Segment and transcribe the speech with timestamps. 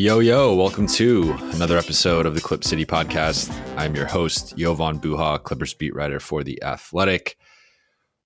[0.00, 3.52] Yo, yo, welcome to another episode of the Clip City podcast.
[3.76, 7.36] I'm your host, Jovan Buha, Clippers beat writer for The Athletic.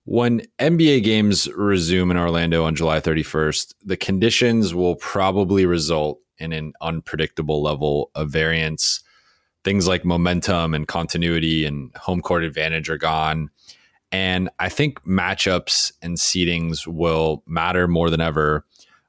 [0.05, 6.53] When NBA games resume in Orlando on July 31st, the conditions will probably result in
[6.53, 9.03] an unpredictable level of variance.
[9.65, 13.49] Things like momentum and continuity and home court advantage are gone.
[14.13, 18.63] And I think matchups and seedings will matter more than ever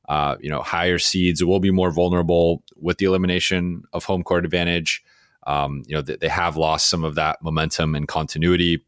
[0.09, 4.45] uh, you know, higher seeds will be more vulnerable with the elimination of home court
[4.45, 5.03] advantage.
[5.47, 8.85] Um, you know, they, they have lost some of that momentum and continuity.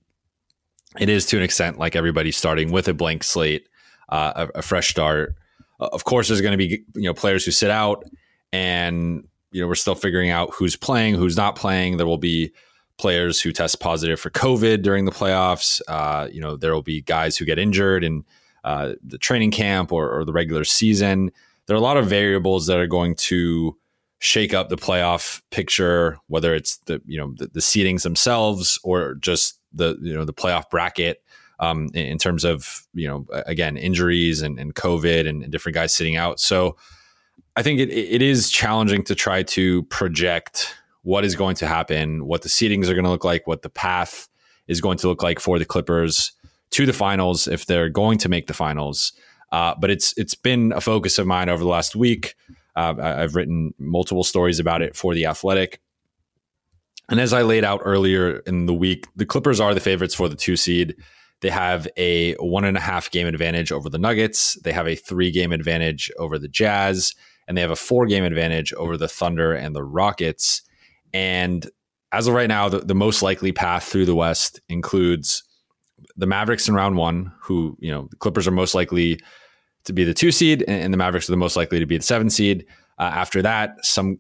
[0.99, 3.69] It is to an extent like everybody starting with a blank slate,
[4.09, 5.35] uh, a, a, fresh start.
[5.81, 8.05] Of course, there's going to be you know players who sit out,
[8.53, 11.97] and you know we're still figuring out who's playing, who's not playing.
[11.97, 12.53] There will be
[12.97, 15.81] players who test positive for COVID during the playoffs.
[15.87, 18.25] Uh, you know, there will be guys who get injured and
[18.69, 21.33] uh, the training camp or, or the regular season.
[21.65, 23.75] There are a lot of variables that are going to
[24.19, 29.15] shake up the playoff picture, whether it's the you know the, the seedings themselves or
[29.15, 31.23] just the you know the playoff bracket.
[31.61, 35.75] Um, in, in, terms of you know again injuries and, and COVID and, and, different
[35.75, 36.39] guys sitting out.
[36.39, 36.77] So
[37.57, 42.27] I think it, it is challenging to try to project what is going to happen,
[42.27, 44.29] what the seedings are going to look like, what the path
[44.67, 46.33] is going to look like for the Clippers
[46.71, 49.13] to the finals if they're going to make the finals.
[49.51, 52.35] Uh, but it's it's been a focus of mine over the last week.
[52.77, 55.81] Uh, I've written multiple stories about it for the Athletic.
[57.09, 60.29] And as I laid out earlier in the week, the Clippers are the favorites for
[60.29, 60.95] the two seed.
[61.41, 64.59] They have a one and a half game advantage over the Nuggets.
[64.63, 67.15] They have a three game advantage over the Jazz,
[67.47, 70.63] and they have a four game advantage over the Thunder and the Rockets.
[71.15, 71.69] And
[72.13, 75.43] as of right now, the, the most likely path through the West includes
[76.19, 79.21] the Mavericks in round one, who, you know, the Clippers are most likely
[79.85, 82.05] to be the two seed, and, the Mavericks are the most likely to be the
[82.05, 82.67] seven seed.
[82.99, 84.19] Uh, after that, some,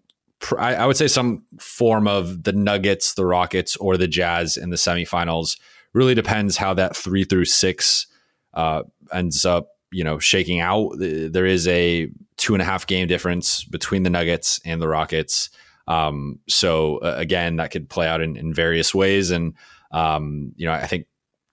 [0.57, 4.77] I, would say some form of the Nuggets, the Rockets, or the Jazz in the
[4.77, 5.59] semifinals.
[5.93, 8.07] Really depends how that three through six
[8.55, 10.93] uh, ends up, you know, shaking out.
[10.97, 15.51] There is a two and a half game difference between the Nuggets and the Rockets.
[15.89, 19.33] Um, so uh, again, that could play out in, in various ways.
[19.33, 19.55] And,
[19.91, 21.07] um, you know, I think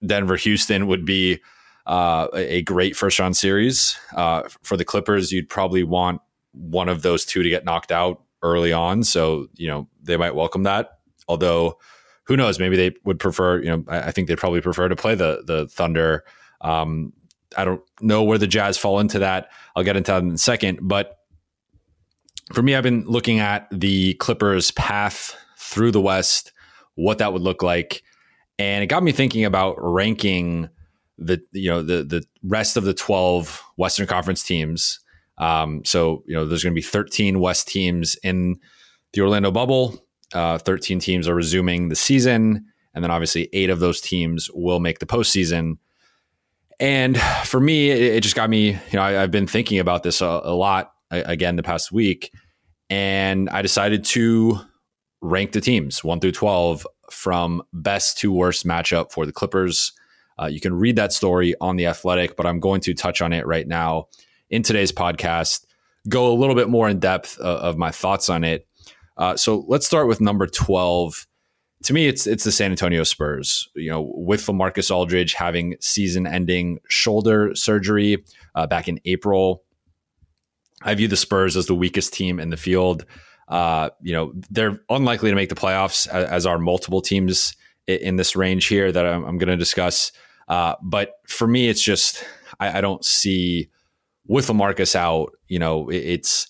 [0.05, 1.39] Denver Houston would be
[1.85, 3.97] uh, a great first round series.
[4.15, 6.21] Uh, for the Clippers, you'd probably want
[6.51, 9.03] one of those two to get knocked out early on.
[9.03, 10.99] So, you know, they might welcome that.
[11.27, 11.79] Although,
[12.25, 12.59] who knows?
[12.59, 15.43] Maybe they would prefer, you know, I, I think they'd probably prefer to play the,
[15.45, 16.23] the Thunder.
[16.61, 17.13] Um,
[17.57, 19.49] I don't know where the Jazz fall into that.
[19.75, 20.79] I'll get into that in a second.
[20.81, 21.17] But
[22.53, 26.51] for me, I've been looking at the Clippers' path through the West,
[26.95, 28.03] what that would look like
[28.57, 30.69] and it got me thinking about ranking
[31.17, 34.99] the you know the the rest of the 12 western conference teams.
[35.37, 38.57] Um, so you know there's going to be 13 west teams in
[39.13, 40.05] the orlando bubble.
[40.33, 42.65] Uh, 13 teams are resuming the season.
[42.93, 45.77] And then obviously eight of those teams will make the postseason.
[46.79, 50.03] And for me it, it just got me you know I, have been thinking about
[50.03, 52.31] this a, a lot again the past week.
[52.89, 54.59] And i decided to
[55.21, 59.93] rank the teams 1 through 12 from best to worst matchup for the Clippers.
[60.39, 63.33] Uh, you can read that story on The Athletic, but I'm going to touch on
[63.33, 64.07] it right now
[64.49, 65.65] in today's podcast,
[66.07, 68.67] go a little bit more in depth uh, of my thoughts on it.
[69.17, 71.27] Uh, so let's start with number 12.
[71.83, 73.69] To me, it's it's the San Antonio Spurs.
[73.75, 78.23] You know, with LaMarcus Aldridge having season-ending shoulder surgery
[78.55, 79.63] uh, back in April,
[80.81, 83.05] I view the Spurs as the weakest team in the field.
[83.47, 87.55] Uh, you know, they're unlikely to make the playoffs as, as are multiple teams
[87.87, 90.11] in, in, this range here that I'm, I'm going to discuss.
[90.47, 92.25] Uh, but for me, it's just
[92.59, 93.69] I, I, don't see
[94.27, 95.31] with LaMarcus out.
[95.47, 96.47] You know, it, it's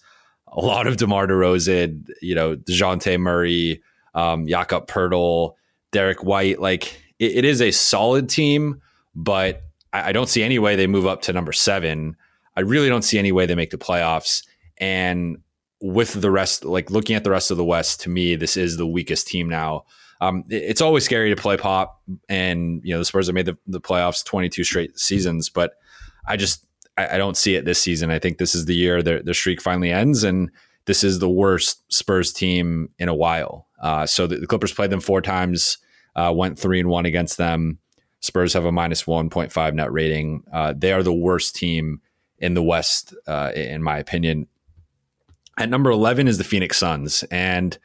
[0.47, 2.07] a lot of DeMar DeRozan.
[2.21, 3.81] You know, Dejounte Murray,
[4.13, 5.55] um, Jakob Poeltl,
[5.91, 6.61] Derrick White.
[6.61, 8.81] Like it, it is a solid team,
[9.13, 12.15] but I, I don't see any way they move up to number seven.
[12.55, 14.43] I really don't see any way they make the playoffs.
[14.77, 15.37] And
[15.85, 18.77] with the rest, like looking at the rest of the West, to me, this is
[18.77, 19.85] the weakest team now.
[20.19, 23.57] Um, it's always scary to play pop, and you know the Spurs have made the,
[23.67, 25.73] the playoffs 22 straight seasons, but
[26.25, 26.65] I just
[26.97, 28.09] I, I, don't see it this season.
[28.09, 30.49] I think this is the year their, their streak finally ends, and
[30.85, 33.67] this is the worst Spurs team in a while.
[33.79, 35.77] Uh, so the, the, Clippers played them four times,
[36.15, 37.77] uh, went three and one against them.
[38.21, 40.43] Spurs have a minus 1.5 net rating.
[40.51, 42.01] Uh, they are the worst team
[42.39, 44.47] in the West, uh, in my opinion.
[45.57, 47.23] At number 11 is the Phoenix Suns.
[47.31, 47.77] And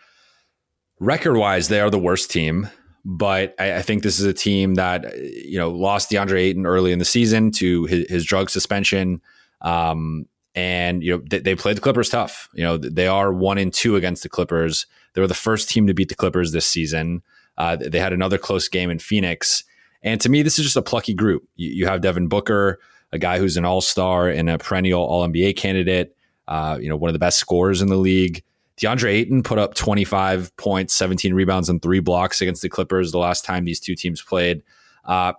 [0.99, 2.69] record wise, they are the worst team.
[3.05, 6.93] But I, I, think this is a team that, you know, lost DeAndre Ayton early
[6.93, 9.23] in the season to his, his drug suspension.
[9.63, 12.49] Um, and you know they, they played the Clippers tough.
[12.53, 14.87] You know they are one and two against the Clippers.
[15.15, 17.23] They were the first team to beat the Clippers this season.
[17.57, 19.65] Uh, they had another close game in Phoenix,
[20.03, 21.45] and to me, this is just a plucky group.
[21.57, 22.79] You, you have Devin Booker,
[23.13, 26.17] a guy who's an All Star and a perennial All NBA candidate.
[26.51, 28.43] Uh, you know, one of the best scorers in the league.
[28.77, 33.19] DeAndre Ayton put up 25 points, 17 rebounds, and three blocks against the Clippers the
[33.19, 34.63] last time these two teams played.
[35.05, 35.33] Uh,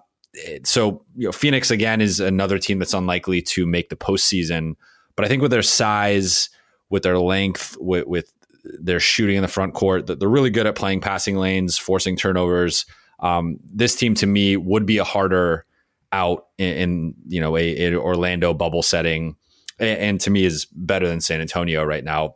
[0.63, 4.75] so, you know, Phoenix again is another team that's unlikely to make the postseason.
[5.15, 6.49] But I think with their size,
[6.89, 8.31] with their length, with, with
[8.63, 12.15] their shooting in the front court, that they're really good at playing passing lanes, forcing
[12.15, 12.85] turnovers.
[13.19, 15.65] Um, this team to me would be a harder
[16.11, 19.35] out in, in you know a, a, Orlando bubble setting,
[19.81, 22.35] and, and to me is better than San Antonio right now.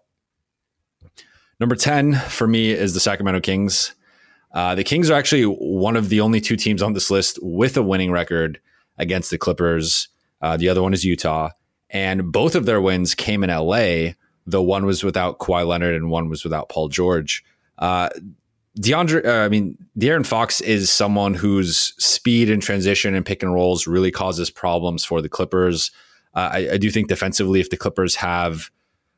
[1.60, 3.96] Number 10 for me is the Sacramento Kings.
[4.54, 7.78] Uh, the Kings are actually one of the only two teams on this list with
[7.78, 8.60] a winning record
[8.98, 10.10] against the Clippers.
[10.42, 11.50] Uh, the other one is Utah.
[11.90, 14.14] And both of their wins came in LA,
[14.46, 17.44] though one was without Kawhi Leonard and one was without Paul George.
[17.78, 18.10] Uh,
[18.80, 23.54] DeAndre, uh, I mean, De'Aaron Fox is someone whose speed and transition and pick and
[23.54, 25.92] rolls really causes problems for the Clippers.
[26.36, 28.70] Uh, I, I, do think defensively, if the Clippers have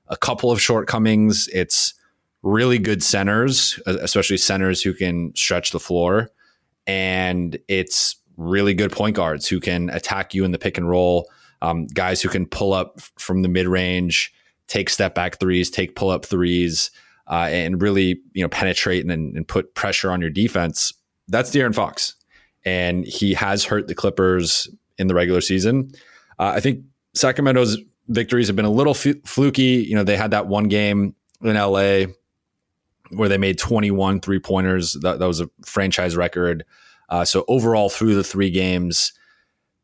[0.08, 1.96] a couple of shortcomings, it's
[2.44, 6.30] really good centers, especially centers who can stretch the floor.
[6.86, 11.30] And it's really good point guards who can attack you in the pick and roll,
[11.62, 14.32] um, guys who can pull up from the mid range,
[14.68, 16.92] take step back threes, take pull up threes,
[17.30, 20.94] uh, and really you know penetrate and, and put pressure on your defense.
[21.28, 22.16] That's De'Aaron Fox,
[22.64, 25.92] and he has hurt the Clippers in the regular season.
[26.40, 26.84] Uh, I think
[27.18, 27.78] Sacramento's
[28.08, 29.86] victories have been a little f- fluky.
[29.88, 32.06] You know, they had that one game in LA
[33.12, 34.94] where they made 21 three pointers.
[34.94, 36.66] That, that, was a franchise record.
[37.10, 39.14] Uh, so overall, through the three games,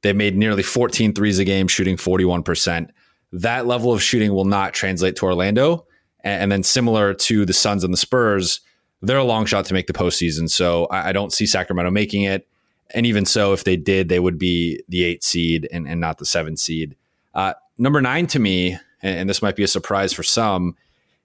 [0.01, 2.89] they made nearly 14 threes a game, shooting 41%.
[3.31, 5.87] That level of shooting will not translate to Orlando.
[6.23, 8.59] And, and then, similar to the Suns and the Spurs,
[9.01, 10.49] they're a long shot to make the postseason.
[10.49, 12.47] So I, I don't see Sacramento making it.
[12.93, 16.17] And even so, if they did, they would be the eight seed and, and not
[16.17, 16.95] the seven seed.
[17.33, 20.75] Uh, number nine to me, and, and this might be a surprise for some,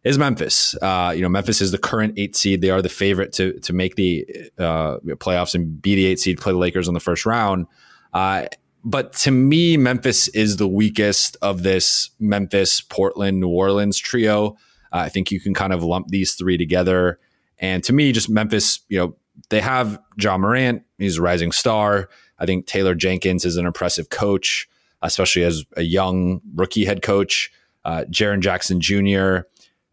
[0.05, 0.77] is Memphis.
[0.81, 2.61] Uh, you know, Memphis is the current eight seed.
[2.61, 4.27] They are the favorite to to make the
[4.59, 7.67] uh, playoffs and be the eight seed, play the Lakers in the first round.
[8.13, 8.47] Uh,
[8.85, 14.57] but to me, Memphis is the weakest of this Memphis, Portland, New Orleans trio.
[14.93, 17.19] Uh, I think you can kind of lump these three together.
[17.59, 19.17] And to me, just Memphis, you know,
[19.51, 20.85] they have Ja Morant.
[20.97, 22.09] He's a rising star.
[22.39, 24.69] I think Taylor Jenkins is an impressive coach,
[25.03, 27.51] especially as a young rookie head coach.
[27.85, 29.41] Uh, Jaren Jackson Jr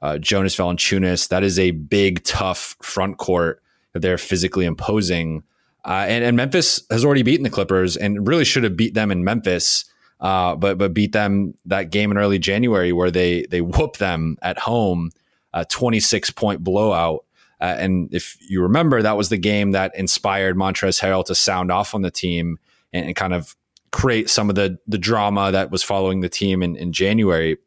[0.06, 1.30] uh, Jonas Valanciunas.
[1.30, 3.62] That is a big, tough front court
[3.94, 5.44] that they're physically imposing.
[5.84, 9.12] Uh, and, and, Memphis has already beaten the Clippers and really should have beat them
[9.12, 9.86] in Memphis,
[10.20, 14.38] uh, but but beat them that game in early January where they they whooped them
[14.42, 15.12] at home,
[15.54, 17.26] a 26 point blowout.
[17.62, 21.72] Uh, and if you remember, that was the game that inspired Montrezl Harrell to sound
[21.72, 22.58] off on the team
[22.92, 23.56] and, and, kind of
[23.96, 27.58] create some of the the drama that was following the team in, in January.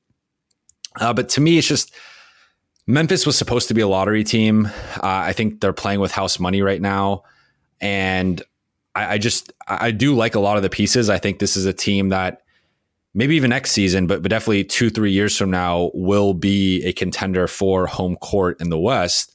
[1.00, 1.94] Uh, but to me, it's just
[2.86, 4.66] Memphis was supposed to be a lottery team.
[4.96, 7.22] Uh, I think they're playing with house money right now,
[7.80, 8.42] and
[8.94, 11.08] I, I, just I do like a lot of the pieces.
[11.08, 12.42] I think this is a team that
[13.14, 16.92] maybe even next season, but but definitely two three years from now will be a
[16.92, 19.34] contender for home court in the West.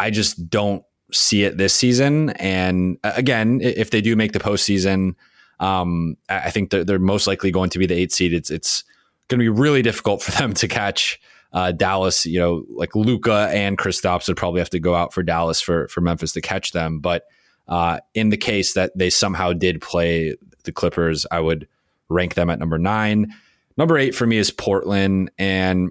[0.00, 0.82] I just don't
[1.12, 2.30] see it this season.
[2.30, 5.16] And again, if they do make the postseason,
[5.60, 8.32] um, I think they're, they're most likely going to be the eight seed.
[8.32, 8.84] It's it's
[9.28, 11.20] going to be really difficult for them to catch
[11.54, 15.22] uh, Dallas, you know, like Luka and Kristaps would probably have to go out for
[15.22, 16.98] Dallas for for Memphis to catch them.
[16.98, 17.24] But
[17.68, 20.34] uh, in the case that they somehow did play
[20.64, 21.68] the Clippers, I would
[22.08, 23.32] rank them at number nine.
[23.76, 25.90] Number eight for me is Portland, and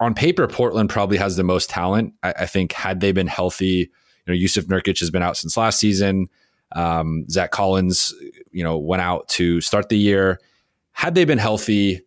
[0.00, 2.14] on paper, Portland probably has the most talent.
[2.22, 3.88] I, I think had they been healthy, you
[4.26, 6.28] know, Yusuf Nurkic has been out since last season.
[6.74, 8.12] Um, Zach Collins,
[8.50, 10.40] you know, went out to start the year.
[10.92, 12.02] Had they been healthy,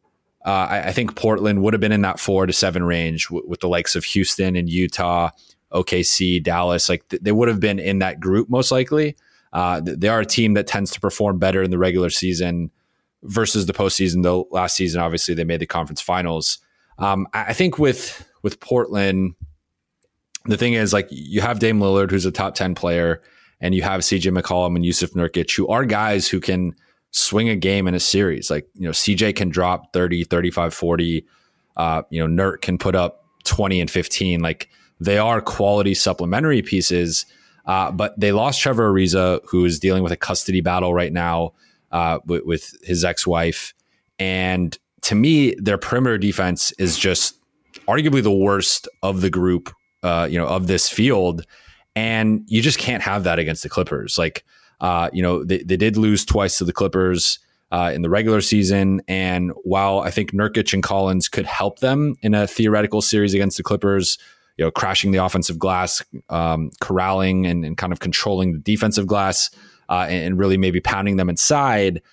[0.46, 3.46] uh, I, I, think Portland would have been in that four to seven range w-
[3.48, 5.32] with the likes of Houston and Utah,
[5.74, 6.88] OKC, Dallas.
[6.88, 9.16] Like th- they would have been in that group most likely.
[9.52, 12.72] Uh, they are a team that tends to perform better in the regular season
[13.24, 14.24] versus the postseason.
[14.24, 16.60] Though last season, obviously, they made the conference finals.
[16.98, 19.36] Um, I, I think with with Portland,
[20.46, 23.22] the thing is like you have Dame Lillard, who's a top ten player,
[23.62, 26.76] and you have CJ McCollum and Yusuf Nurkic, who are guys who can
[27.12, 28.50] swing a game in a series.
[28.50, 31.26] Like, you know, CJ can drop 30, 35, 40.
[31.76, 34.42] Uh, you know, Nurk can put up 20 and 15.
[34.42, 37.26] Like, they are quality supplementary pieces.
[37.66, 41.54] Uh, but they lost Trevor Ariza, who is dealing with a custody battle right now
[41.92, 43.74] uh, with, with his ex wife.
[44.20, 47.38] And to me, their perimeter defense is just
[47.88, 49.74] arguably the worst of the group,
[50.04, 51.46] uh, you know, of this field.
[51.98, 54.20] And you just can't have that against the Clippers.
[54.20, 54.46] Like,
[54.82, 57.40] uh, you know, they, they did lose twice to the Clippers
[57.72, 59.02] uh, in the regular season.
[59.08, 63.58] And while I think Nurkic and Collins could help them in a theoretical series against
[63.58, 64.20] the Clippers,
[64.58, 69.08] you know, crashing the offensive glass, um, corralling and, and, kind of controlling the defensive
[69.08, 69.50] glass,
[69.90, 72.04] uh, and, and, really maybe pounding them inside.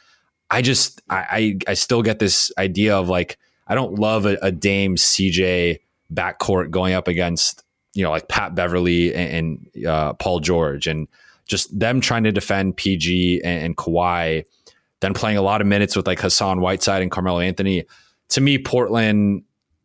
[0.50, 4.38] I just, I, I, I, still get this idea of like, I don't love a,
[4.40, 5.80] a Dame CJ
[6.12, 7.63] backcourt going up against,
[7.94, 11.08] you know, like Pat Beverley and, and uh, Paul George and
[11.46, 14.44] just them trying to defend PG and, and Kawhi
[15.04, 17.84] then playing a lot of minutes with like Hassan Whiteside and Carmelo Anthony.
[18.30, 19.42] To me, Portland,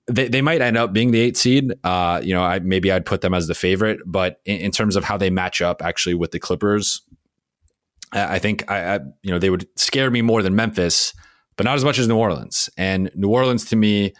[0.08, 1.74] they, they might end up being the eight seed.
[1.84, 4.96] Uh, you know, I, maybe I'd put them as the favorite, but in, in, terms
[4.96, 7.02] of how they match up actually with the Clippers,
[8.14, 11.14] I, I think I, I, you know, they would scare me more than Memphis,
[11.58, 12.70] but not as much as New Orleans.
[12.78, 14.14] And New Orleans to me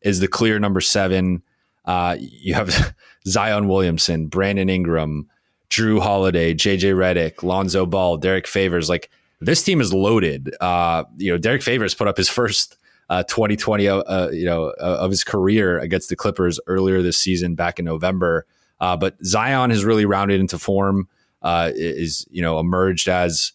[0.00, 1.42] is the clear number seven.
[1.84, 2.94] Uh, you have
[3.26, 5.28] Zion Williamson, Brandon Ingram,
[5.70, 8.88] Jrue Holiday, JJ Redick, Lonzo Ball, Derrick Favors.
[8.88, 10.54] Like this team is loaded.
[10.60, 12.76] Uh, you know, Derrick Favors put up his first
[13.10, 17.16] uh, 2020, uh, uh, you know, uh, of his career against the Clippers earlier this
[17.16, 18.46] season back in November.
[18.80, 21.08] Uh, but Zion has really rounded into form.
[21.44, 23.52] is you know emerged as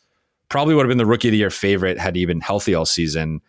[0.49, 2.85] probably would have been the rookie of the year favorite had he been healthy all
[2.85, 3.41] season.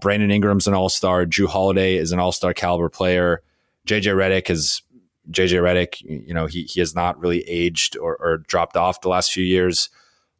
[0.00, 1.24] Brandon Ingram's an all star.
[1.24, 3.42] Jrue Holiday is an all star caliber player.
[3.90, 4.82] JJ Redick is
[5.30, 6.00] JJ Redick.
[6.02, 9.44] You know he he has not really aged or, or dropped off the last few
[9.44, 9.90] years.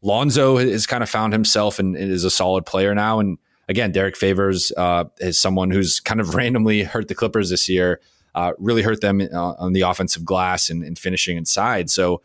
[0.02, 3.18] Lonzo has kind of found himself and is a solid player now.
[3.18, 3.38] And
[3.68, 8.00] again, Derrick Favors uh, is someone who's kind of randomly hurt the Clippers this year,
[8.34, 11.90] uh, really hurt them uh, on the offensive glass and, and, finishing inside.
[11.90, 12.22] So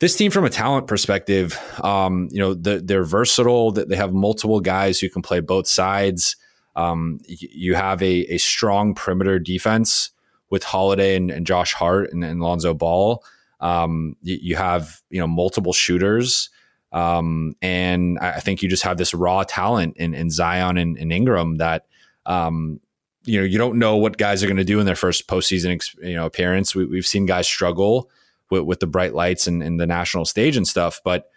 [0.00, 3.70] this team, from a talent perspective, um, you know, the, they're versatile.
[3.70, 6.34] They have multiple guys who can play both sides.
[6.74, 10.10] Um, you have a, a, strong perimeter defense
[10.50, 13.24] with Holiday and, and Josh Hart and, and Lonzo Ball.
[13.60, 16.50] Um, you, you, have you know multiple shooters.
[16.92, 21.12] Um, and I think you just have this raw talent in, in Zion and, and
[21.12, 21.86] Ingram that,
[22.24, 22.80] um,
[23.24, 25.82] you know, you don't know what guys are going to do in their first postseason,
[26.02, 26.74] you know, appearance.
[26.74, 28.08] We, have seen guys struggle
[28.48, 31.30] with, with the bright lights and, and, the national stage and stuff, but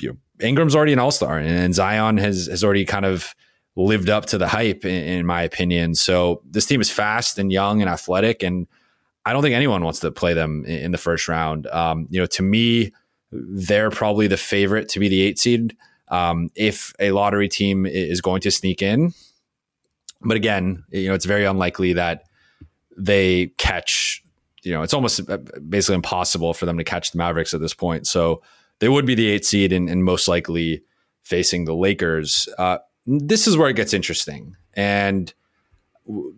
[0.00, 0.16] you know,
[0.46, 3.34] Ingram's already an all star, and Zion has has already kind of
[3.78, 5.94] lived up to the hype, in, in my opinion.
[5.94, 8.66] So this team is fast and young and athletic, and
[9.24, 11.66] I don't think anyone wants to play them in, in the first round.
[11.68, 12.92] Um, you know, to me
[13.30, 15.76] they're probably the favorite to be the eight seed
[16.08, 19.12] um, if a lottery team is going to sneak in.
[20.22, 22.24] But again, you know, it's very unlikely that
[22.96, 24.24] they catch.
[24.62, 27.74] You know, it's almost uh, basically impossible for them to catch the Mavericks at this
[27.74, 28.06] point.
[28.06, 28.42] So
[28.80, 30.82] they would be the eight seed and, and most likely
[31.22, 32.48] facing the Lakers.
[32.58, 35.32] Uh, this is where it gets interesting, and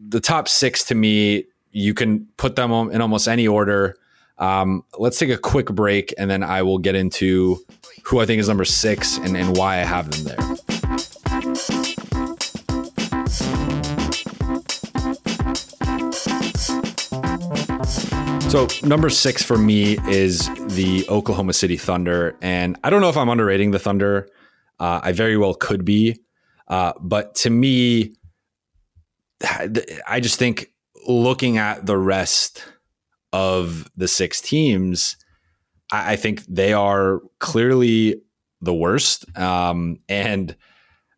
[0.08, 3.96] the top six to me, you can put them in almost any order.
[4.38, 7.58] Um, let's take a quick break and then I will get into
[8.04, 10.56] who I think is number six and, and why I have them there.
[18.48, 22.36] So, number six for me is the Oklahoma City Thunder.
[22.42, 24.28] And I don't know if I'm underrating the Thunder.
[24.80, 26.18] Uh, I very well could be.
[26.70, 28.14] Uh, but to me,
[30.06, 30.72] I just think
[31.06, 32.64] looking at the rest
[33.32, 35.16] of the six teams,
[35.90, 38.22] I, I think they are clearly
[38.62, 39.24] the worst.
[39.36, 40.54] Um, and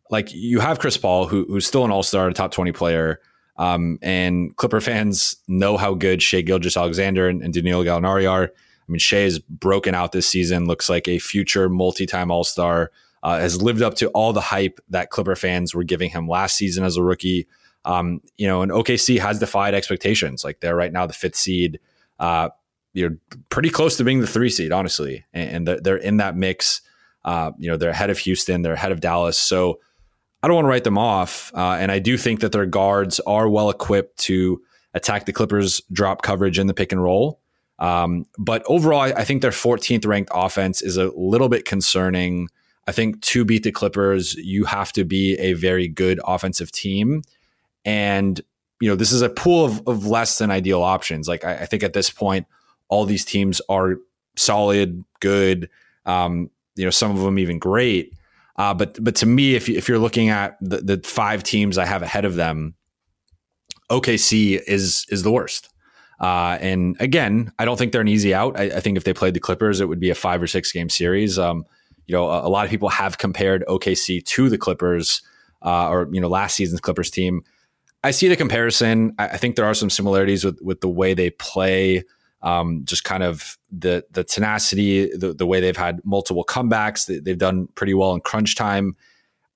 [0.09, 3.19] like you have Chris Paul, who, who's still an all star, a top 20 player.
[3.57, 8.45] Um, and Clipper fans know how good Shai Gilgeous-Alexander and, and Danilo Gallinari are.
[8.45, 12.43] I mean, Shai is broken out this season, looks like a future multi time all
[12.43, 12.91] star,
[13.23, 16.55] uh, has lived up to all the hype that Clipper fans were giving him last
[16.55, 17.47] season as a rookie.
[17.85, 20.43] Um, you know, and OKC has defied expectations.
[20.43, 21.79] Like they're right now the fifth seed
[22.19, 22.49] uh,
[22.93, 23.17] you're
[23.49, 26.81] pretty close to being the three seed, honestly, and, they're in that mix.
[27.25, 29.79] Uh, you know, they're ahead of Houston, they're ahead of Dallas, so
[30.41, 31.51] I don't want to write them off.
[31.55, 34.61] Uh, and I do think that their guards are well equipped to
[34.93, 37.39] attack the Clippers' drop coverage in the pick and roll.
[37.79, 42.49] Um, but overall, I, I think their 14th ranked offense is a little bit concerning.
[42.87, 47.21] I think to beat the Clippers, you have to be a very good offensive team.
[47.85, 48.41] And
[48.79, 51.27] you know, this is a pool of, of less than ideal options.
[51.27, 52.45] Like I, I think at this point,
[52.89, 53.95] all these teams are
[54.35, 55.69] solid, good.
[56.05, 58.13] Um, you know, some of them even great.
[58.57, 61.77] Uh, but but to me, if you, if you're looking at the, the five teams
[61.77, 62.75] I have ahead of them,
[63.89, 65.69] OKC is is the worst.
[66.19, 68.57] Uh, and again, I don't think they're an easy out.
[68.57, 70.71] I, I, think if they played the Clippers, it would be a five or six
[70.71, 71.37] game series.
[71.37, 71.65] Um,
[72.07, 75.21] you know, a, a, lot of people have compared OKC to the Clippers,
[75.61, 77.43] uh, or you know, last season's Clippers team.
[78.03, 79.13] I see the comparison.
[79.17, 82.03] I, I think there are some similarities with with the way they play.
[82.41, 87.05] Um, just kind of the the tenacity, the, the way they've had multiple comebacks.
[87.05, 88.95] They, they've done pretty well in crunch time.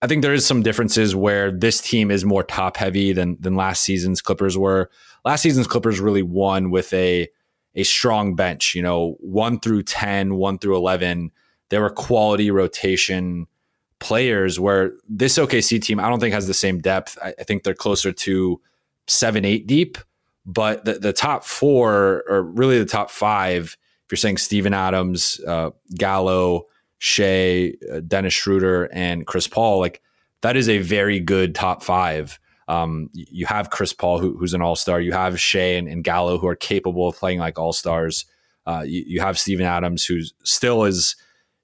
[0.02, 3.56] I think there is some differences where this team is more top heavy than than
[3.56, 4.90] last season's Clippers were.
[5.26, 7.28] Last season's Clippers really won with a
[7.76, 11.32] a strong bench, you know, 1 through 10, 1 through 11.
[11.70, 13.48] There were quality rotation
[14.00, 17.18] players where this OKC team I don't think has the same depth.
[17.22, 18.62] I, I think they're closer to
[19.08, 19.98] 7 8 deep,
[20.46, 25.42] but the the top 4 or really the top 5 if you're saying Steven Adams,
[25.46, 30.02] uh, Gallo, Shai, uh, Dennis Schroeder, and Chris Paul, like
[30.44, 32.40] that is a very good top five.
[32.70, 35.02] Um, you have Chris Paul, who, who's an all star.
[35.02, 38.24] You have Shai and, and, Gallo, who are capable of playing like all stars.
[38.66, 41.18] Uh, you, you, have Steven Adams, who still is,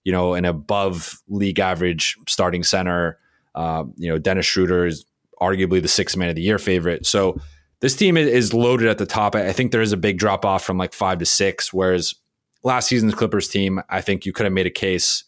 [0.04, 3.18] you know, an above league average starting center.
[3.56, 5.06] Uh, you know, Dennis Schroeder is
[5.42, 7.06] arguably the sixth man of the year favorite.
[7.06, 7.40] So
[7.80, 9.36] this team is loaded at the top.
[9.36, 12.16] I think there is a big drop off from like five to six, whereas
[12.64, 15.24] last season's Clippers team, I think you could have made a case.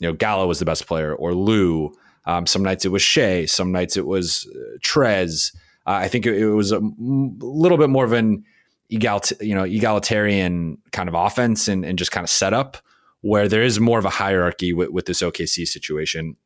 [0.00, 1.92] You know, Gallo was the best player, or Lou.
[2.26, 5.54] Um, some nights it was Shai, Some nights it was uh, Trez.
[5.86, 8.44] Uh, I think it, it was a m- little bit more of an
[8.92, 12.78] egalit- you know egalitarian kind of offense and, and just kind of setup
[13.26, 16.36] where there is more of a hierarchy with, with this OKC situation.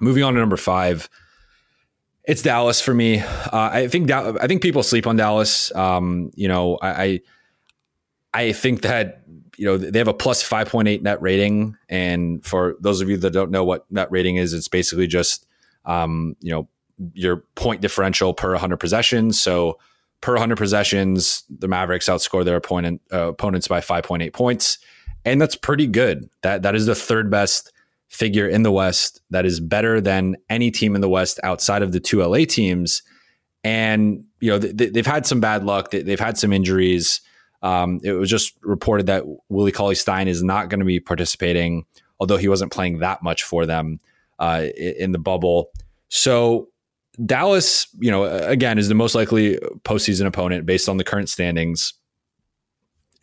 [0.00, 1.10] Moving on to number five,
[2.24, 3.20] it's Dallas for me.
[3.20, 5.74] Uh, I think I think people sleep on Dallas.
[5.74, 7.20] Um, you know, I,
[8.32, 9.24] I think that
[9.58, 13.30] you know they have a plus 5.8 net rating and for those of you that
[13.30, 15.46] don't know what net rating is it's basically just
[15.84, 16.68] um, you know
[17.12, 19.78] your point differential per 100 possessions so
[20.22, 24.78] per 100 possessions the mavericks outscore their opponent uh, opponents by 5.8 points
[25.24, 27.72] and that's pretty good that that is the third best
[28.08, 31.92] figure in the west that is better than any team in the west outside of
[31.92, 33.02] the two la teams
[33.64, 37.20] and you know they, have had some bad luck they've had some injuries
[37.64, 41.86] um, it was just reported that Willie Cauley Stein is not going to be participating,
[42.20, 44.00] although he wasn't playing that much for them
[44.38, 45.70] uh, in the bubble.
[46.10, 46.68] So
[47.24, 51.94] Dallas, you know, again, is the most likely postseason opponent based on the current standings.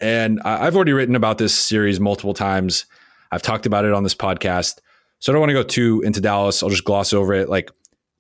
[0.02, 2.86] And I've already written about this series multiple times.
[3.32, 4.80] I've talked about it on this podcast.
[5.20, 6.64] So I don't want to go too into Dallas.
[6.64, 7.50] I'll just gloss over it.
[7.50, 7.72] Like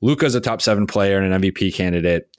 [0.02, 2.30] Luka's a top seven player and an MVP candidate.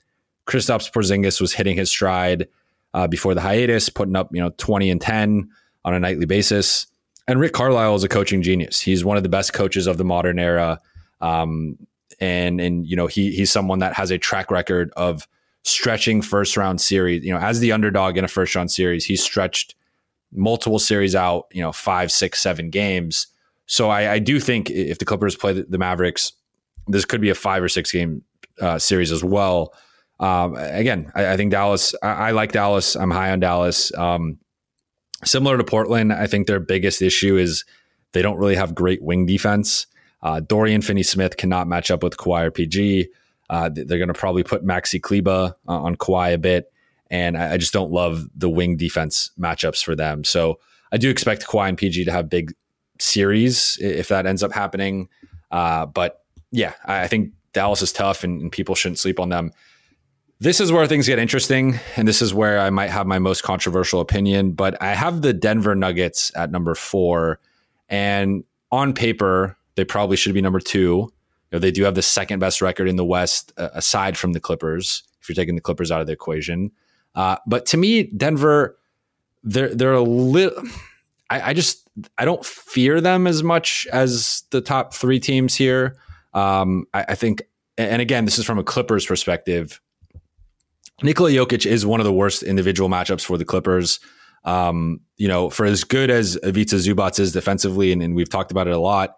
[0.47, 2.47] Kristaps Porzingis was hitting his stride
[2.93, 5.49] uh, before the hiatus, putting up you know 20 and 10
[5.85, 6.87] on a nightly basis.
[7.27, 8.79] And Rick Carlisle is a coaching genius.
[8.79, 10.79] He's one of the best coaches of the modern era.
[11.21, 11.77] Um,
[12.19, 15.27] and and you know he he's someone that has a track record of
[15.63, 17.23] stretching first round series.
[17.23, 19.75] You know, as the underdog in a first round series, he's stretched
[20.31, 21.45] multiple series out.
[21.51, 23.27] You know, five, six, seven games.
[23.65, 26.33] So I, I do think if the Clippers play the, Mavericks,
[26.87, 28.23] this could be a five or six game
[28.59, 29.73] uh, series as well.
[30.19, 31.95] Um, again, I, I, think Dallas.
[32.03, 32.95] I, I, like Dallas.
[32.95, 33.93] I'm high on Dallas.
[33.97, 34.37] Um,
[35.23, 37.65] similar to Portland, I think their biggest issue is
[38.11, 39.87] they don't really have great wing defense.
[40.21, 43.09] Uh, Dorian Finney-Smith cannot match up with Kawhi or PG.
[43.49, 46.71] Uh, they're going to probably put Maxi Kleber uh, on Kawhi a bit,
[47.09, 50.23] and I, I, just don't love the wing defense matchups for them.
[50.23, 50.59] So
[50.91, 52.53] I do expect Kawhi and PG to have big
[52.99, 55.09] series if that ends up happening.
[55.51, 59.29] Uh, but yeah, I, I think Dallas is tough, and, and people shouldn't sleep on
[59.29, 59.51] them.
[60.39, 63.43] This is where things get interesting, and this is where I might have my most
[63.43, 64.53] controversial opinion.
[64.53, 67.39] But I have the Denver Nuggets at number four,
[67.87, 71.11] and on paper, they probably should be number two.
[71.53, 74.39] Know, they do have the second best record in the West, uh, aside from the
[74.39, 75.03] Clippers.
[75.21, 76.71] If you're taking the Clippers out of the equation,
[77.15, 78.77] uh, but to me, Denver,
[79.43, 80.61] they're they're a little.
[81.29, 81.87] I, I, just
[82.17, 85.95] I don't fear them as much as the top three teams here.
[86.33, 87.43] Um, I, I think,
[87.77, 89.79] and again, this is from a Clippers perspective.
[91.01, 93.99] Nikola Jokic is one of the worst individual matchups for the Clippers.
[94.43, 98.51] Um, you know, for as good as Ivica Zubac is defensively, and, and, we've talked
[98.51, 99.15] about it a lot,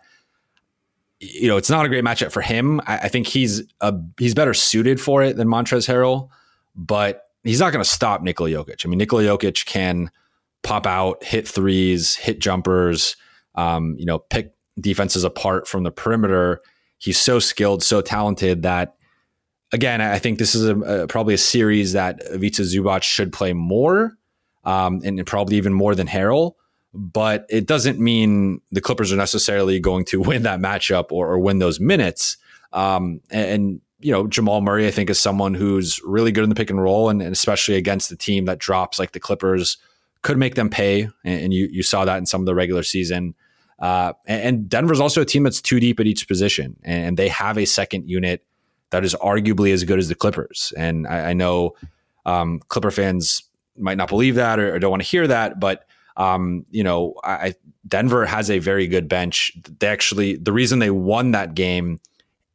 [1.19, 2.81] you know, it's not a great matchup for him.
[2.81, 6.29] I, I think he's a, he's better suited for it than Montrezl Harrell,
[6.75, 8.85] but he's not going to stop Nikola Jokic.
[8.85, 10.11] I mean, Nikola Jokic can
[10.63, 13.15] pop out, hit threes, hit jumpers,
[13.55, 16.61] um, you know, pick defenses apart from the perimeter.
[16.97, 18.95] He's so skilled, so talented that
[19.71, 23.53] again, I think this is a, a, probably a series that Ivica Zubac should play
[23.53, 24.17] more,
[24.63, 26.53] um, and probably even more than Harrell.
[26.95, 31.39] But it doesn't mean the Clippers are necessarily going to win that matchup or, or
[31.39, 32.37] win those minutes.
[32.73, 36.49] Um, and, and, you know, Jamal Murray, I think, is someone who's really good in
[36.49, 39.77] the pick and roll, and, and especially against the team that drops like the Clippers,
[40.21, 41.03] could make them pay.
[41.23, 43.35] And, and you you saw that in some of the regular season.
[43.79, 47.57] Uh, and Denver's also a team that's too deep at each position, and they have
[47.57, 48.45] a second unit
[48.91, 50.71] that is arguably as good as the Clippers.
[50.77, 51.75] And I, I know
[52.25, 53.43] um, Clipper fans
[53.77, 55.85] might not believe that or, or don't want to hear that, but
[56.17, 57.55] um, you know, I,
[57.87, 59.51] Denver has a very good bench.
[59.79, 61.99] They actually the reason they won that game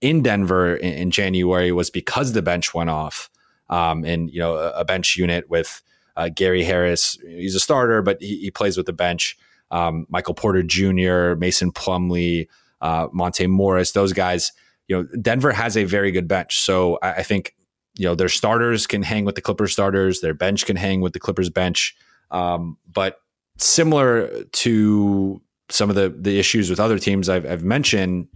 [0.01, 3.31] in Denver in, in January was because the bench went off,
[3.69, 5.83] um, and you know a, a bench unit with
[6.17, 7.19] uh, Gary Harris.
[7.23, 9.37] He's a starter, but he, he plays with the bench.
[9.71, 12.49] Um, Michael Porter Jr., Mason Plumlee,
[12.81, 14.53] uh, Monte Morris, those guys.
[14.89, 17.55] You know, Denver has a very good bench, so I, I think
[17.97, 21.13] you know their starters can hang with the Clippers starters, their bench can hang with
[21.13, 21.95] the Clippers bench.
[22.31, 23.21] Um, but
[23.63, 28.29] similar to some of the the issues with other teams I've, I've mentioned,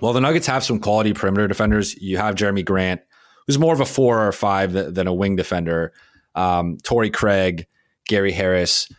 [0.00, 1.94] well, the Nuggets have some quality perimeter defenders.
[2.00, 3.00] You have Jerami Grant,
[3.46, 5.92] who's more of a four or five than a wing defender.
[6.34, 7.66] Um, Torrey Craig,
[8.06, 8.90] Gary Harris.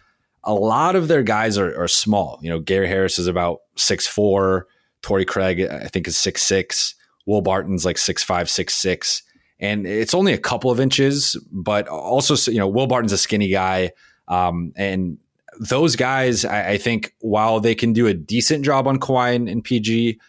[0.44, 2.40] A lot of their guys are, are small.
[2.42, 4.68] You know, Gary Harris is about six four.
[5.02, 6.96] Torrey Craig, I think, is six six.
[7.26, 9.24] Will Barton's like six five, six six
[9.60, 13.48] and it's only a couple of inches, but also, you know, Will Barton's a skinny
[13.48, 13.92] guy.
[14.28, 15.18] Um, and
[15.60, 19.50] those guys, I, I, think, while they can do a decent job on Kawhi and,
[19.50, 20.20] and PG,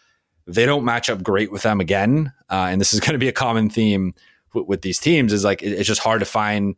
[0.47, 2.33] they don't match up great with them again.
[2.51, 4.15] Uh, and this is going to be a common theme
[4.55, 6.77] with, with these teams is like, it, it's just hard to find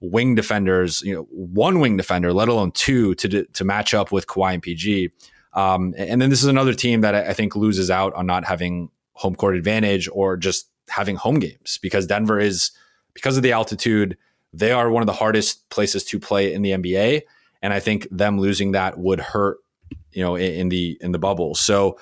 [0.00, 4.26] wing defenders, you know, one wing defender, let alone two to, to match up with
[4.26, 5.10] Kawhi and PG.
[5.52, 8.90] Um, and then this is another team that I think loses out on not having
[9.12, 12.70] home court advantage or just having home games because Denver is
[13.14, 14.16] because of the altitude,
[14.52, 17.22] they are one of the hardest places to play in the NBA,
[17.62, 19.58] and I think them losing that would hurt,
[20.12, 21.54] you know, in, in the in the bubble.
[21.54, 21.98] So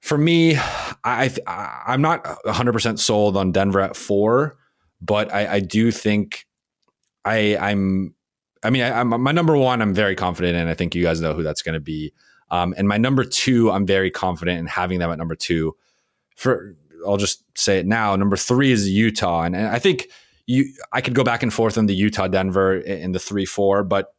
[0.00, 0.56] for me,
[1.04, 4.56] I I'm not 100 percent sold on Denver at four,
[5.00, 6.46] but I, I do think
[7.24, 8.14] I I'm
[8.62, 10.68] I mean I, am my number one I'm very confident in.
[10.68, 12.12] I think you guys know who that's going to be.
[12.50, 15.76] Um, and my number two, I'm very confident in having them at number two.
[16.36, 16.74] For
[17.06, 18.16] I'll just say it now.
[18.16, 20.08] Number three is Utah, and, and I think
[20.46, 23.84] you I could go back and forth on the Utah Denver in the three four,
[23.84, 24.14] but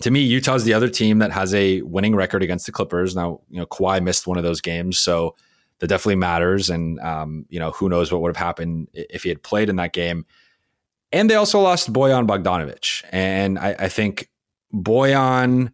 [0.00, 3.16] to me, Utah is the other team that has a winning record against the Clippers.
[3.16, 5.34] Now, you know, Kawhi missed one of those games, so
[5.78, 6.70] that definitely matters.
[6.70, 9.76] And um, you know, who knows what would have happened if he had played in
[9.76, 10.26] that game.
[11.12, 14.28] And they also lost Bojan Bogdanovic, and I, I think
[14.74, 15.72] Bojan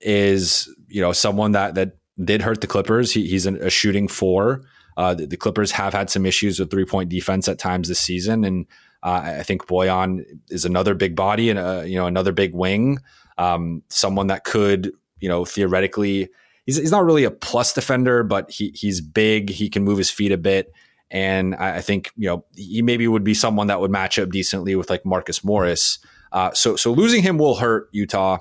[0.00, 3.12] is you know someone that that did hurt the Clippers.
[3.12, 4.62] He, he's a shooting four.
[4.96, 8.00] Uh, the, the, Clippers have had some issues with three point defense at times this
[8.00, 8.66] season, and
[9.02, 12.98] uh, I think Bojan is another big body and a, you know another big wing,
[13.38, 16.28] um, someone that could you know theoretically
[16.66, 20.10] he's, he's not really a plus defender, but he he's big, he can move his
[20.10, 20.72] feet a bit.
[21.10, 24.30] And I, I think you know he maybe would be someone that would match up
[24.30, 25.98] decently with like Marcus Morris.
[26.32, 28.38] Uh, so so losing him will hurt Utah.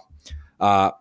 [0.60, 0.92] Uh,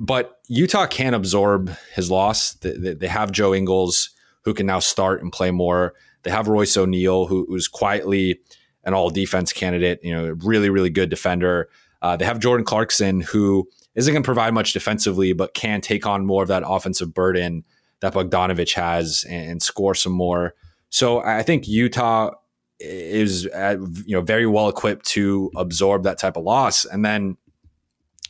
[0.00, 2.54] but Utah can absorb his loss.
[2.54, 4.10] They, they, have Joe Ingles
[4.42, 5.94] who can now start and play more.
[6.22, 8.40] They have Royce O'Neale, who, who's quietly
[8.84, 11.68] an all defense candidate, you know, really, really good defender.
[12.04, 16.06] Uh, they have Jordan Clarkson, who isn't going to provide much defensively, but can take
[16.06, 17.64] on more of that offensive burden
[18.00, 20.54] that Bogdanovic has and, and score some more.
[20.90, 22.32] So I think Utah
[22.78, 27.38] is uh, you know very well equipped to absorb that type of loss, and then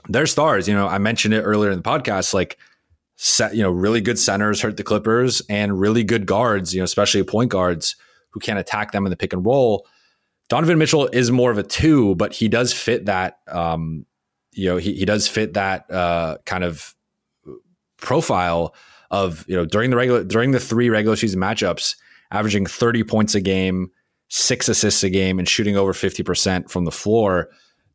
[0.09, 0.69] their stars.
[0.69, 2.57] You know, I mentioned it earlier in the podcast, like
[3.17, 6.85] set, you know, really good centers hurt the Clippers and really good guards, you know,
[6.85, 7.97] especially point guards
[8.31, 9.85] who can attack them in the pick and roll.
[10.55, 13.38] Donovan Mitchell is more of a two, but he does fit that.
[13.49, 14.07] Um,
[14.53, 16.95] you know, he, he does fit that uh, kind of
[17.97, 18.73] profile
[19.11, 21.97] of you know during the regular during the three regular season matchups,
[22.31, 23.90] averaging thirty points a game,
[24.29, 27.49] six assists a game, and shooting over fifty percent from the floor.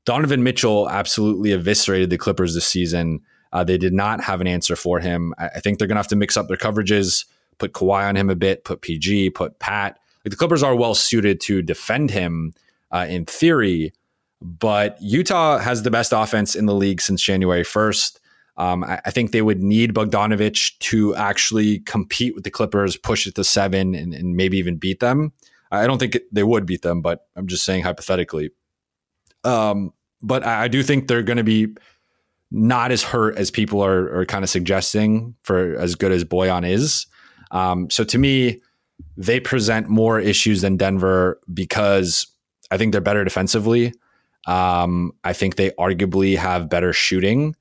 [0.03, 3.21] Donovan Mitchell absolutely eviscerated the Clippers this season.
[3.53, 5.33] Uh, they did not have an answer for him.
[5.37, 7.23] I, I think they're going to have to mix up their coverages,
[7.57, 9.97] put Kawhi on him a bit, put PG, put Pat.
[10.23, 12.53] Like the Clippers are well suited to defend him
[12.91, 13.93] uh, in theory,
[14.41, 18.19] but Utah has the best offense in the league since January 1st.
[18.57, 23.25] Um, I, I, think they would need Bogdanovic to actually compete with the Clippers, push
[23.25, 25.31] it to seven, and, and maybe even beat them.
[25.71, 28.49] I don't think they would beat them, but I'm just saying hypothetically.
[29.45, 31.73] Um, but I, I do think they're going to be
[32.51, 36.67] not as hurt as people are, are kind of suggesting for as good as Bojan
[36.67, 37.05] is.
[37.51, 38.61] Um, so to me,
[39.19, 42.25] they present more issues than Denver because
[42.71, 43.93] I think they're better defensively.
[44.47, 47.53] Um, I think they arguably have better shooting,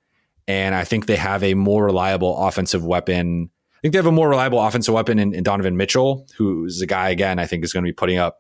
[0.47, 3.51] and I think they have a more reliable offensive weapon.
[3.75, 6.87] I think they have a more reliable offensive weapon in, in Donovan Mitchell, who's a
[6.87, 8.39] guy again I think is going to be putting up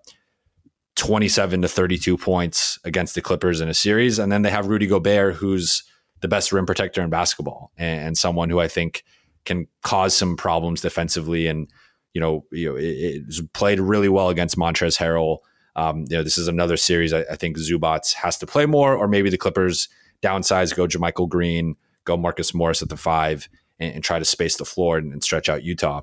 [0.95, 4.87] 27 to 32 points against the Clippers in a series, and then they have Rudy
[4.87, 5.83] Gobert, who's
[6.21, 9.03] the best rim protector in basketball and, and someone who I think
[9.45, 11.69] can cause some problems defensively and
[12.15, 15.39] you know, you know, it, played really well against Montrezl Harrell.
[15.77, 18.97] Um, you know, this is another series I, I, think Zubac has to play more,
[18.97, 19.89] or maybe the Clippers
[20.23, 24.57] downsize, go JaMychal Green, go Marcus Morris at the five, and, and try to space
[24.57, 26.03] the floor and, and stretch out Utah.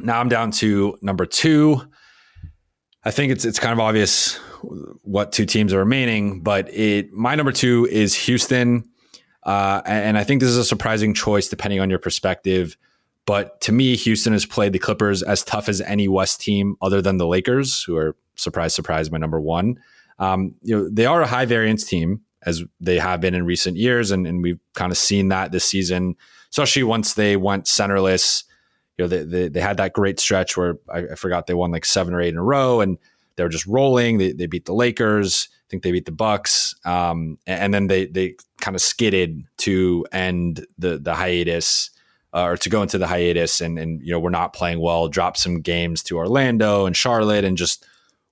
[0.00, 1.82] Now I'm down to number two.
[3.04, 4.36] I think it's it's kind of obvious
[5.02, 8.88] what two teams are remaining, but it my number two is Houston,
[9.42, 12.76] uh, and I think this is a surprising choice depending on your perspective.
[13.26, 17.00] But to me, Houston has played the Clippers as tough as any West team other
[17.00, 19.78] than the Lakers, who are surprise, surprise, my number one.
[20.18, 23.76] Um, you know, they are a high variance team as they have been in recent
[23.76, 26.16] years, and, and we've kind of seen that this season,
[26.50, 28.44] especially once they went centerless.
[28.98, 31.70] You know, they, they, they had that great stretch where I, I, forgot they won
[31.70, 32.98] like seven or eight in a row, and
[33.36, 34.18] they were just rolling.
[34.18, 35.48] They, they beat the Lakers.
[35.50, 39.44] I think they beat the Bucks, um, and, and then they they kind of skidded
[39.58, 41.90] to end the the hiatus
[42.34, 45.08] uh, or to go into the hiatus and and you know we're not playing well
[45.08, 47.86] drop some games to Orlando and Charlotte and just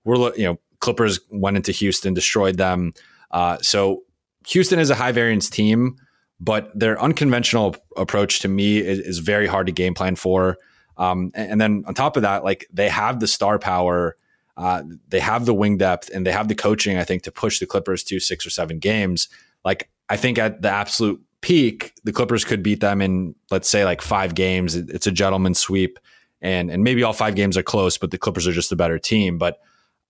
[0.05, 2.93] we're you know Clippers went into Houston destroyed them.
[3.31, 4.03] Uh, so
[4.49, 5.97] Houston is a high variance team
[6.41, 10.57] but their unconventional approach to me is, is very hard to game plan for.
[10.97, 14.17] Um, and, and, then on top of that like they have the star power
[14.57, 17.59] uh, they have the wing depth and they have the coaching I think to push
[17.59, 19.29] the Clippers to six or seven games.
[19.65, 23.85] Like I think at the absolute peak, the Clippers could beat them in, let's say,
[23.85, 24.75] like five games.
[24.75, 25.99] It's a gentleman sweep,
[26.41, 28.99] and and maybe all five games are close, but the Clippers are just a better
[28.99, 29.39] team.
[29.39, 29.61] But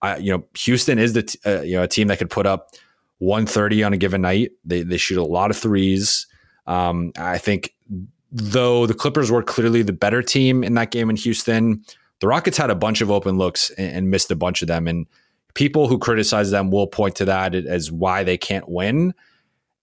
[0.03, 2.47] I, you know, Houston is the t- uh, you know a team that could put
[2.47, 2.71] up
[3.19, 4.53] 130 on a given night.
[4.65, 6.27] They they shoot a lot of threes.
[6.67, 7.75] Um, I think
[8.33, 11.85] though the Clippers were clearly the better team in that game in Houston,
[12.21, 14.87] the Rockets had a bunch of open looks and, and missed a bunch of them.
[14.87, 15.07] And
[15.55, 19.15] people who criticize them will point to that as why they can't win.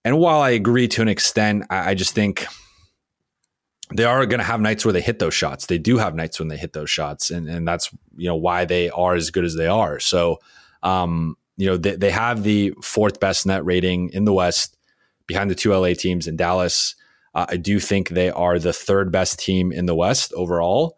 [0.08, 2.46] And while I agree to an extent, I, I just think
[3.94, 5.66] they are going to have nights where they hit those shots.
[5.66, 8.64] They do have nights when they hit those shots, and and that's you know why
[8.64, 10.00] they are as good as they are.
[10.00, 10.38] So,
[10.82, 14.78] um, you know, they, they have the fourth best net rating in the West,
[15.26, 16.94] behind the two LA teams in Dallas.
[17.34, 20.96] Uh, I do think they are the third best team in the West overall,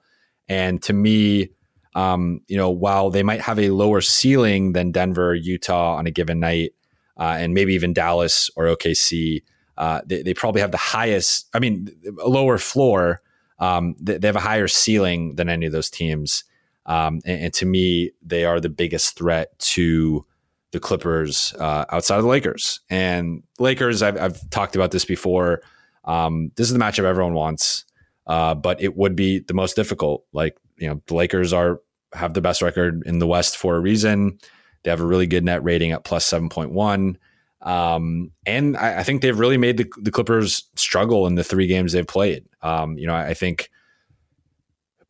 [0.48, 1.50] and to me,
[1.96, 6.12] um, you know, while they might have a lower ceiling than Denver, Utah on a
[6.12, 6.74] given night,
[7.20, 9.42] uh, and maybe even Dallas or OKC.
[9.76, 11.88] Uh, they, they, probably have the highest, I mean,
[12.20, 13.22] a lower floor.
[13.58, 16.44] Um, they, they, have a higher ceiling than any of those teams.
[16.86, 20.24] Um, and, and, to me, they are the biggest threat to
[20.72, 22.80] the Clippers uh, outside of the Lakers.
[22.90, 25.62] And Lakers, I've, I've talked about this before.
[26.04, 27.84] Um, this is the matchup everyone wants,
[28.26, 30.24] uh, but it would be the most difficult.
[30.32, 31.80] Like, you know, the Lakers are
[32.12, 34.38] have the best record in the West for a reason.
[34.82, 37.16] They have a really good net rating at plus 7.1.
[37.62, 41.66] Um, and I, I, think they've really made the, the, Clippers struggle in the three
[41.66, 42.46] games they've played.
[42.62, 43.68] Um, you know, I, I, think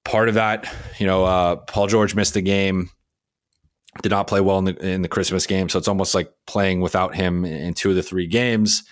[0.04, 2.90] part of that, you know, uh, Paul George missed the game,
[4.02, 5.68] did not play well in the, in the Christmas game.
[5.68, 8.82] So it's almost like playing without him in two of the three games.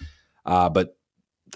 [0.46, 0.96] Uh, but,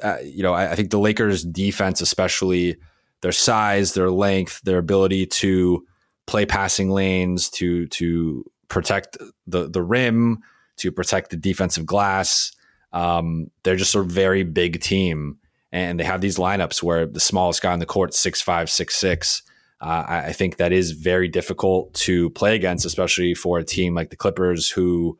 [0.02, 2.78] uh, you know, I, I think the Lakers defense, especially
[3.20, 5.86] their size, their length, their ability to
[6.26, 10.42] play passing lanes, to, to, protect the the rim,
[10.78, 12.52] to protect the defensive glass.
[12.92, 15.38] Um, they're just a very big team,
[15.70, 18.96] and they have these lineups where the smallest guy on the court six five six
[18.96, 19.42] six.
[19.80, 23.94] Uh, I, I think that is very difficult to play against, especially for a team
[23.94, 25.18] like the Clippers, who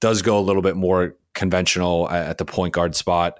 [0.00, 3.38] does go a little bit more conventional at the point guard spot,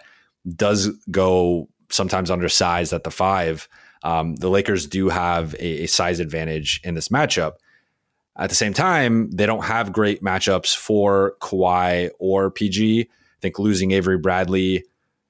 [0.57, 3.68] does go sometimes undersized at the five.
[4.05, 7.55] Um, the Lakers do have a, a, size advantage in this matchup.
[8.37, 13.03] At the same time, they don't have great matchups for Kawhi or PG.
[13.03, 14.85] I think losing Avery Bradley,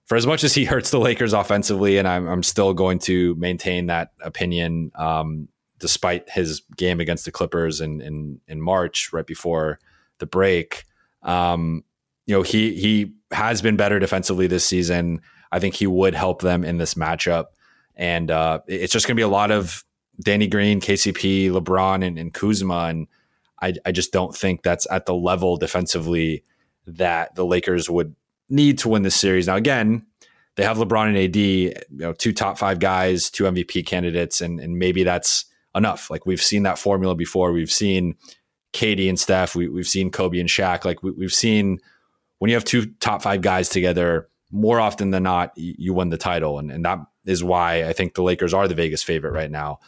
[0.07, 3.35] for as much as he hurts the Lakers offensively, and I'm, I'm still going to
[3.37, 9.27] maintain that opinion, um, despite his game against the Clippers in, in, in March, right
[9.27, 9.79] before
[10.19, 10.85] the break.
[11.23, 11.85] Um,
[12.27, 15.21] you know, he he has been better defensively this season.
[15.51, 17.47] I think he would help them in this matchup.
[17.97, 19.85] And uh, it's just going to be a lot of
[20.21, 23.07] Danny Green, KCP, LeBron, and, and Kuzma, and
[23.63, 26.45] I, I just don't think that's at the level defensively
[26.87, 28.15] that the Lakers would
[28.49, 29.47] need to win this series.
[29.47, 30.07] Now, again,
[30.57, 34.61] they have LeBron and AD, you know, two top five guys, two MVP candidates, and
[34.61, 36.11] and maybe that's enough.
[36.11, 37.53] Like we've seen that formula before.
[37.53, 38.17] We've seen
[38.73, 39.55] KD and Steph.
[39.55, 40.85] We, we've seen Kobe and Shaq.
[40.85, 41.79] Like we, we've seen
[42.39, 46.19] when you have two top five guys together, more often than not, you win the
[46.19, 49.51] title, and and that is why I think the Lakers are the Vegas favorite right
[49.51, 49.79] now.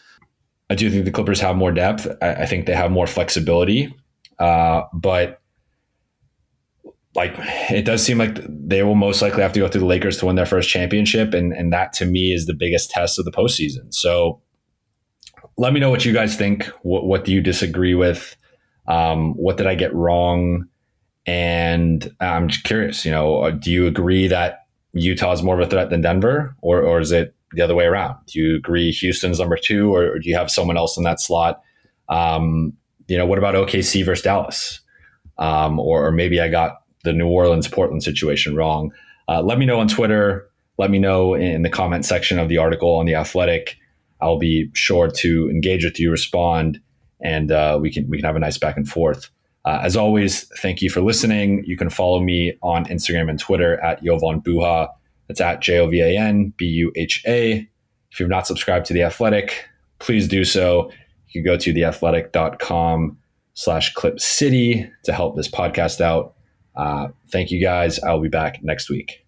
[0.71, 2.07] I do think the Clippers have more depth.
[2.23, 3.95] I, I think they have more flexibility,
[4.39, 5.41] uh, but
[7.15, 7.35] like
[7.71, 10.27] it does seem like they will most likely have to go through the Lakers to
[10.27, 13.33] win their first championship, and and that to me is the biggest test of the
[13.33, 13.93] postseason.
[13.93, 14.41] So
[15.59, 16.67] let me know what you guys think.
[16.83, 18.37] What, what do you disagree with?
[18.89, 20.67] Um, what did I get wrong?
[21.27, 25.71] And I'm just curious, you know, do you agree that Utah is more of a
[25.71, 28.17] threat than Denver, or, or is it the other way around?
[28.27, 31.21] Do you agree Houston's number two, or, or do you have someone else in that
[31.21, 31.61] slot?
[32.09, 32.75] Um,
[33.09, 34.81] you know, what about OKC versus Dallas?
[35.39, 38.93] Um, or, or, maybe I got the New Orleans Portland situation wrong.
[39.29, 40.49] Uh, let me know on Twitter.
[40.79, 43.77] Let me know in the comment section of the article on the Athletic.
[44.21, 46.81] I'll be sure to engage with you, respond,
[47.21, 49.31] and uh, we can we can have a nice back and forth.
[49.65, 51.65] Uh, as always, thank you for listening.
[51.65, 54.89] You can follow me on Instagram and Twitter at Jovan Buha.
[55.29, 57.69] That's at J O V A N B U H A.
[58.11, 59.67] If you've not subscribed to The Athletic,
[59.99, 60.91] please do so.
[61.29, 63.19] You can go to theathletic.com
[63.55, 66.35] slash clip city to help this podcast out.
[66.77, 67.99] Uh, thank you guys.
[68.01, 69.25] I'll be back next week.